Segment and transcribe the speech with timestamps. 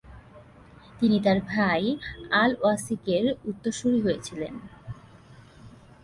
[0.99, 1.81] তিনি তার ভাই
[2.31, 4.53] আল ওয়াসিকের উত্তরসুরি হয়েছিলেন।